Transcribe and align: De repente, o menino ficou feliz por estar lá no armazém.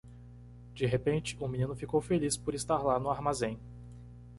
De 0.73 0.87
repente, 0.87 1.37
o 1.39 1.47
menino 1.47 1.75
ficou 1.75 2.01
feliz 2.01 2.35
por 2.35 2.55
estar 2.55 2.79
lá 2.83 2.99
no 2.99 3.11
armazém. 3.11 3.59